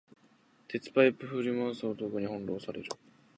[0.67, 2.89] 鉄パイプ振り回す男に翻弄される